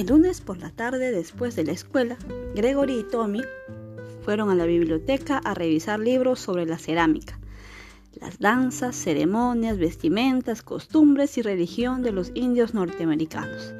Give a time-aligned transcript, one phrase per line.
[0.00, 2.16] El lunes por la tarde, después de la escuela,
[2.54, 3.42] Gregory y Tommy
[4.24, 7.38] fueron a la biblioteca a revisar libros sobre la cerámica,
[8.18, 13.74] las danzas, ceremonias, vestimentas, costumbres y religión de los indios norteamericanos.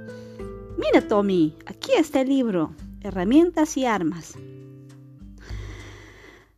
[0.77, 4.35] Mira, Tommy, aquí está el libro, Herramientas y Armas.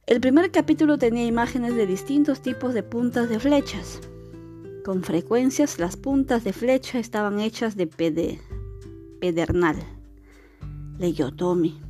[0.07, 4.00] El primer capítulo tenía imágenes de distintos tipos de puntas de flechas.
[4.85, 7.86] Con frecuencias las puntas de flecha estaban hechas de
[9.22, 9.76] pedernal.
[10.99, 11.80] Leyó Tommy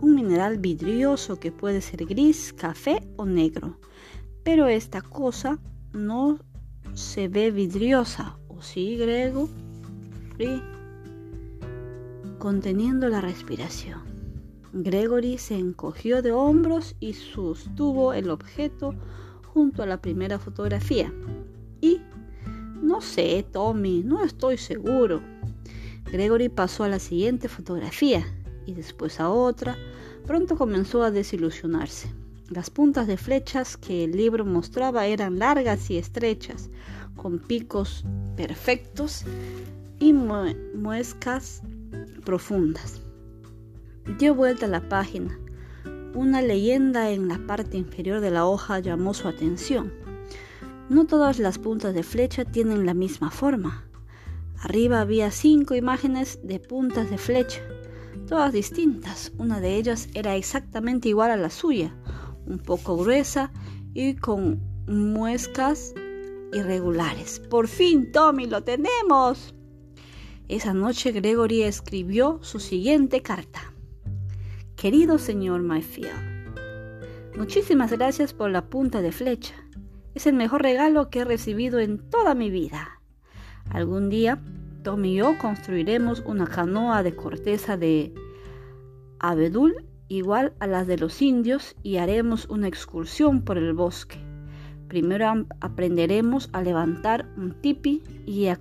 [0.00, 3.78] un mineral vidrioso que puede ser gris, café o negro.
[4.42, 5.60] Pero esta cosa
[5.92, 6.40] no
[6.94, 9.48] se ve vidriosa, ¿o sí, Grego?
[12.40, 14.02] Conteniendo la respiración.
[14.72, 18.96] Gregory se encogió de hombros y sostuvo el objeto
[19.46, 21.14] junto a la primera fotografía.
[21.80, 22.00] Y,
[22.82, 25.22] no sé, Tommy, no estoy seguro.
[26.14, 28.24] Gregory pasó a la siguiente fotografía
[28.66, 29.76] y después a otra,
[30.28, 32.08] pronto comenzó a desilusionarse.
[32.50, 36.70] Las puntas de flechas que el libro mostraba eran largas y estrechas,
[37.16, 38.04] con picos
[38.36, 39.24] perfectos
[39.98, 41.62] y muescas
[42.24, 43.00] profundas.
[44.16, 45.36] Dio vuelta a la página.
[46.14, 49.92] Una leyenda en la parte inferior de la hoja llamó su atención.
[50.88, 53.84] No todas las puntas de flecha tienen la misma forma.
[54.64, 57.60] Arriba había cinco imágenes de puntas de flecha
[58.26, 59.32] todas distintas.
[59.38, 61.94] Una de ellas era exactamente igual a la suya,
[62.46, 63.52] un poco gruesa
[63.92, 65.94] y con muescas
[66.52, 67.40] irregulares.
[67.40, 69.54] Por fin, Tommy, lo tenemos.
[70.48, 73.72] Esa noche Gregory escribió su siguiente carta.
[74.76, 76.10] Querido señor Mayfield,
[77.36, 79.54] muchísimas gracias por la punta de flecha.
[80.14, 83.00] Es el mejor regalo que he recibido en toda mi vida.
[83.70, 84.38] Algún día
[84.82, 88.14] Tom y yo construiremos una canoa de corteza de
[89.18, 94.18] abedul igual a las de los indios y haremos una excursión por el bosque.
[94.88, 98.58] Primero aprenderemos a levantar un tipi y a,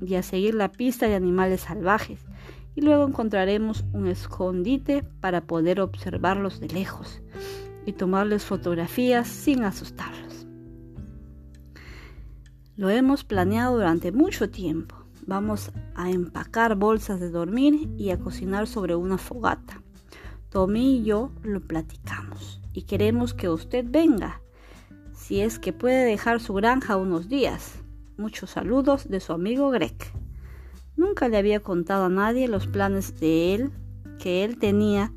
[0.00, 2.24] y a seguir la pista de animales salvajes
[2.76, 7.20] y luego encontraremos un escondite para poder observarlos de lejos
[7.86, 10.23] y tomarles fotografías sin asustarlos.
[12.76, 14.96] Lo hemos planeado durante mucho tiempo.
[15.26, 19.80] Vamos a empacar bolsas de dormir y a cocinar sobre una fogata.
[20.48, 24.40] Tommy y yo lo platicamos y queremos que usted venga,
[25.14, 27.76] si es que puede dejar su granja unos días.
[28.16, 29.96] Muchos saludos de su amigo Greg.
[30.96, 33.70] Nunca le había contado a nadie los planes de él
[34.18, 35.12] que él tenía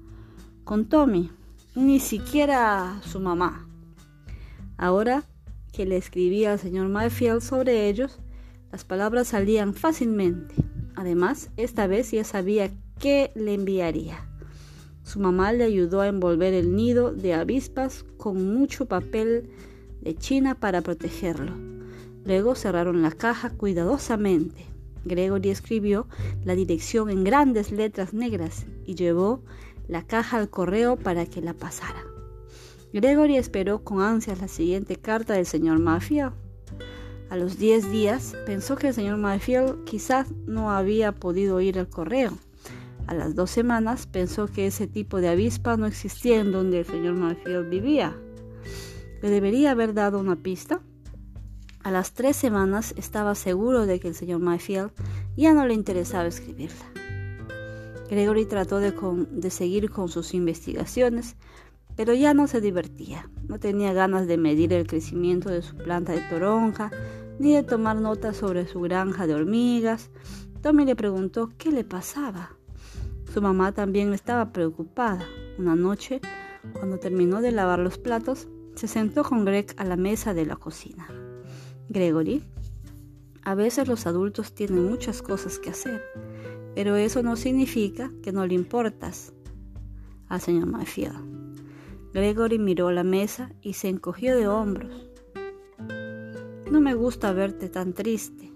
[0.64, 1.32] con Tommy,
[1.74, 3.68] ni siquiera su mamá.
[4.78, 5.24] Ahora
[5.78, 8.18] que le escribía al señor Mayfield sobre ellos,
[8.72, 10.56] las palabras salían fácilmente.
[10.96, 14.28] Además, esta vez ya sabía qué le enviaría.
[15.04, 19.52] Su mamá le ayudó a envolver el nido de avispas con mucho papel
[20.02, 21.54] de china para protegerlo.
[22.26, 24.66] Luego cerraron la caja cuidadosamente.
[25.06, 26.08] Gregory escribió
[26.44, 29.44] la dirección en grandes letras negras y llevó
[29.88, 32.17] la caja al correo para que la pasara.
[33.00, 36.34] Gregory esperó con ansias la siguiente carta del señor Mafia.
[37.30, 41.90] A los 10 días pensó que el señor Mayfield quizás no había podido ir al
[41.90, 42.32] correo.
[43.06, 46.86] A las dos semanas pensó que ese tipo de avispa no existía en donde el
[46.88, 48.18] señor Mayfield vivía.
[49.22, 50.82] ¿Le debería haber dado una pista?
[51.84, 54.90] A las tres semanas estaba seguro de que el señor Mayfield
[55.36, 56.92] ya no le interesaba escribirla.
[58.10, 61.36] Gregory trató de seguir con sus investigaciones,
[61.98, 63.30] pero ya no se divertía.
[63.50, 66.92] No tenía ganas de medir el crecimiento de su planta de toronja,
[67.40, 70.12] ni de tomar notas sobre su granja de hormigas.
[70.62, 72.52] Tommy le preguntó qué le pasaba.
[73.34, 75.26] Su mamá también estaba preocupada.
[75.58, 76.22] Una noche,
[76.74, 80.56] cuando terminó de lavar los platos, se sentó con Greg a la mesa de la
[80.56, 81.08] cocina.
[81.90, 82.44] Gregory,
[83.42, 86.04] a veces los adultos tienen muchas cosas que hacer,
[86.76, 89.34] pero eso no significa que no le importas
[90.28, 91.57] al señor Mayfield.
[92.18, 95.08] Gregory miró la mesa y se encogió de hombros.
[96.72, 98.52] No me gusta verte tan triste.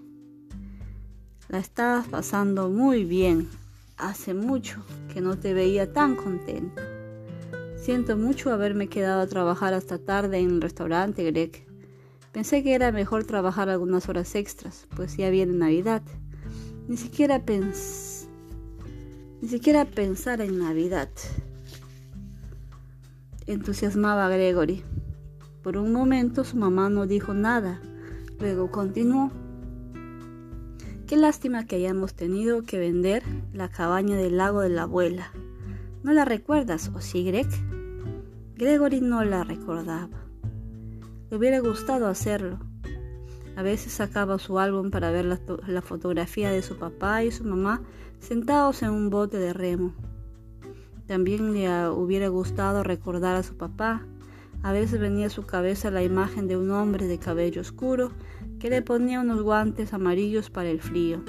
[1.48, 3.48] La estabas pasando muy bien.
[3.98, 6.82] Hace mucho que no te veía tan contenta.
[7.76, 11.64] Siento mucho haberme quedado a trabajar hasta tarde en el restaurante, Greg.
[12.32, 16.02] Pensé que era mejor trabajar algunas horas extras, pues ya viene Navidad.
[16.88, 18.26] Ni siquiera pens...
[19.40, 21.10] Ni siquiera pensar en Navidad
[23.46, 24.82] entusiasmaba a Gregory.
[25.62, 27.80] Por un momento su mamá no dijo nada,
[28.40, 29.30] luego continuó.
[31.06, 33.22] Qué lástima que hayamos tenido que vender
[33.52, 35.30] la cabaña del lago de la abuela.
[36.02, 37.48] ¿No la recuerdas, o sí, Greg?
[38.56, 40.08] Gregory no la recordaba.
[41.30, 42.58] Le hubiera gustado hacerlo.
[43.56, 47.44] A veces sacaba su álbum para ver la, la, fotografía de su papá y su
[47.44, 47.82] mamá
[48.18, 49.94] sentados en un bote de remo.
[51.12, 54.00] También le hubiera gustado recordar a su papá.
[54.62, 58.12] A veces venía a su cabeza la imagen de un hombre de cabello oscuro
[58.58, 61.22] que le ponía unos guantes amarillos para el frío,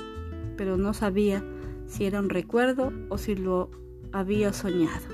[0.56, 1.44] pero no sabía
[1.86, 3.72] si era un recuerdo o si lo
[4.14, 5.06] había soñado.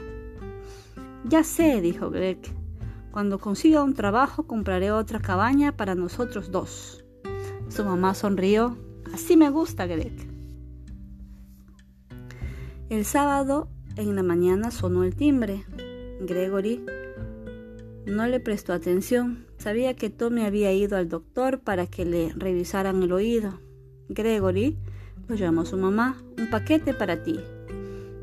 [1.23, 2.37] Ya sé, dijo Greg.
[3.09, 7.03] Cuando consiga un trabajo compraré otra cabaña para nosotros dos.
[7.69, 8.77] Su mamá sonrió.
[9.15, 10.13] Así me gusta, Greg.
[12.91, 13.67] El sábado
[14.07, 15.65] en la mañana sonó el timbre.
[16.21, 16.85] Gregory
[18.05, 19.45] no le prestó atención.
[19.57, 23.59] Sabía que Tommy había ido al doctor para que le revisaran el oído.
[24.07, 24.77] Gregory
[25.27, 26.17] lo llamó su mamá.
[26.37, 27.39] Un paquete para ti.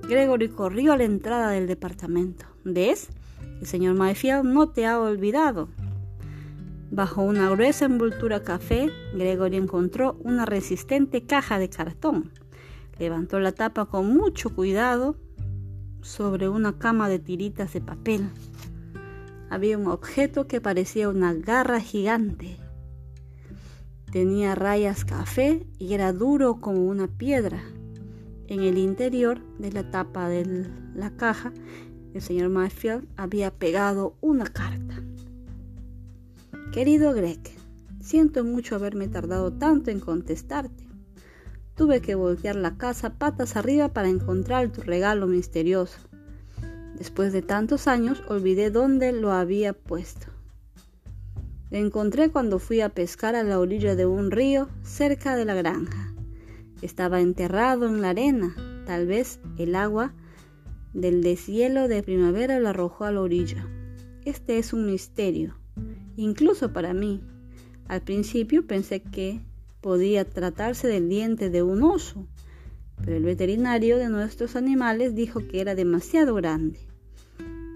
[0.09, 2.47] Gregory corrió a la entrada del departamento.
[2.65, 3.09] ¿Ves?
[3.61, 5.69] El señor Mayfield no te ha olvidado.
[6.91, 12.31] Bajo una gruesa envoltura café, Gregory encontró una resistente caja de cartón.
[12.99, 15.17] Levantó la tapa con mucho cuidado
[16.07, 18.31] sobre una cama de tiritas de papel.
[19.51, 22.59] Había un objeto que parecía una garra gigante.
[24.13, 27.61] Tenía rayas café y era duro como una piedra.
[28.47, 31.53] En el interior de la tapa de la caja,
[32.15, 35.03] el señor Mayfield había pegado una carta.
[36.73, 37.41] Querido Greg,
[38.01, 40.76] siento mucho haberme tardado tanto en contestarte.
[41.77, 45.99] Tuve que voltear la casa patas arriba para encontrar tu regalo misterioso.
[46.97, 50.29] Después de tantos años olvidé dónde lo había puesto.
[51.71, 55.55] Lo encontré cuando fui a pescar a la orilla de un río cerca de la
[55.55, 56.15] granja.
[56.81, 58.55] Estaba enterrado en la arena.
[58.87, 60.15] Tal vez el agua
[60.95, 63.69] del deshielo de primavera lo arrojó a la orilla.
[64.25, 65.59] Este es un misterio,
[66.17, 67.21] incluso para mí.
[67.87, 69.41] Al principio pensé que
[69.87, 72.27] podía tratarse del diente de un oso,
[73.05, 76.81] pero el veterinario de nuestros animales dijo que era demasiado grande.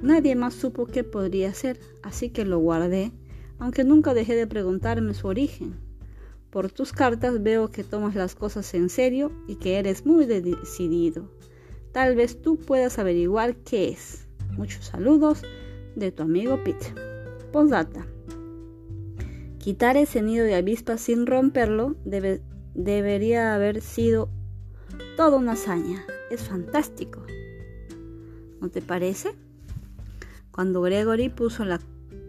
[0.02, 3.12] Nadie más supo qué podría ser, así que lo guardé,
[3.60, 5.76] aunque nunca dejé de preguntarme su origen.
[6.50, 11.30] Por tus cartas veo que tomas las cosas en serio y que eres muy decidido.
[11.92, 14.26] Tal vez tú puedas averiguar qué es.
[14.56, 15.42] Muchos saludos
[15.94, 16.92] de tu amigo Pete.
[17.52, 18.04] Postdata.
[19.60, 21.94] Quitar ese nido de avispas sin romperlo
[22.74, 24.30] debería haber sido
[25.18, 26.02] toda una hazaña.
[26.30, 27.22] Es fantástico.
[28.62, 29.34] ¿No te parece?
[30.50, 31.78] Cuando Gregory puso la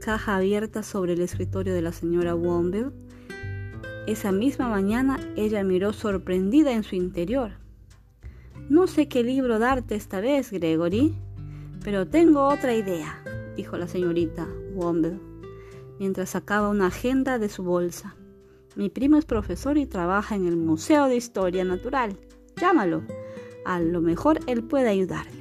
[0.02, 2.92] caja abierta sobre el escritorio de la señora Womble,
[4.08, 7.52] esa misma mañana ella miró sorprendida en su interior.
[8.68, 11.16] No sé qué libro darte esta vez, Gregory,
[11.82, 13.24] pero tengo otra idea,
[13.56, 15.31] dijo la señorita Womble
[16.02, 18.16] mientras sacaba una agenda de su bolsa.
[18.76, 22.18] Mi primo es profesor y trabaja en el Museo de Historia Natural.
[22.60, 23.04] Llámalo.
[23.66, 25.38] A lo mejor él puede ayudarte.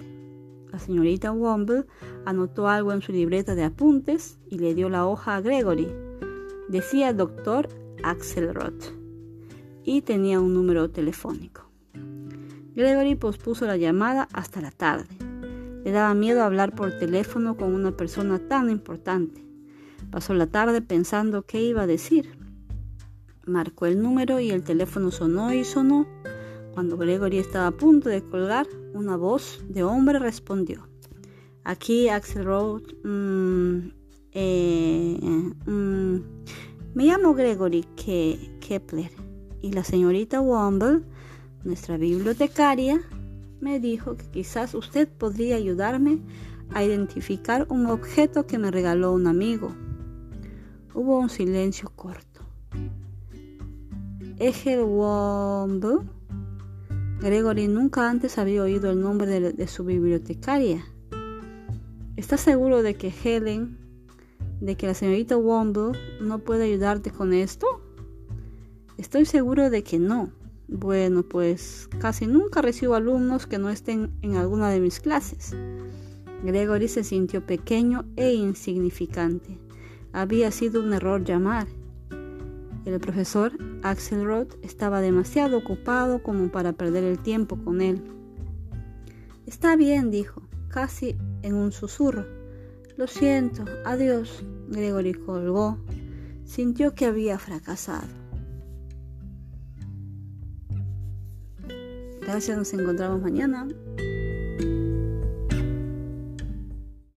[0.70, 1.86] La señorita Womble
[2.26, 5.88] anotó algo en su libreta de apuntes y le dio la hoja a Gregory.
[6.68, 7.66] Decía doctor
[8.04, 8.74] Axelrod
[9.82, 11.70] y tenía un número telefónico.
[12.74, 15.08] Gregory pospuso la llamada hasta la tarde.
[15.84, 19.49] Le daba miedo hablar por teléfono con una persona tan importante.
[20.10, 22.38] Pasó la tarde pensando qué iba a decir.
[23.46, 26.06] Marcó el número y el teléfono sonó y sonó.
[26.74, 30.88] Cuando Gregory estaba a punto de colgar, una voz de hombre respondió.
[31.64, 32.82] Aquí Axel Road.
[33.04, 33.90] Mm,
[34.32, 35.18] eh,
[35.66, 36.16] mm,
[36.94, 39.10] me llamo Gregory Kepler
[39.62, 41.02] y la señorita Womble,
[41.64, 43.00] nuestra bibliotecaria,
[43.60, 46.18] me dijo que quizás usted podría ayudarme
[46.72, 49.72] a identificar un objeto que me regaló un amigo.
[50.92, 52.40] Hubo un silencio corto.
[54.38, 55.98] Egel Womble.
[57.20, 60.84] Gregory nunca antes había oído el nombre de, su bibliotecaria.
[62.16, 63.78] ¿Estás seguro de que Helen,
[64.60, 67.66] de que la señorita Womble no puede ayudarte con esto?
[68.98, 70.32] Estoy seguro de que no.
[70.66, 75.54] Bueno, pues casi nunca recibo alumnos que no estén en alguna de mis clases.
[76.42, 79.69] Gregory se sintió pequeño e insignificante.
[80.12, 81.66] Había sido un error llamar.
[82.84, 83.52] El profesor
[83.82, 88.02] Axelrod estaba demasiado ocupado como para perder el tiempo con él.
[89.46, 92.26] Está bien, dijo, casi en un susurro.
[92.96, 94.44] Lo siento, adiós.
[94.68, 95.78] Gregory colgó.
[96.44, 98.08] Sintió que había fracasado.
[102.20, 103.66] Gracias, nos encontramos mañana.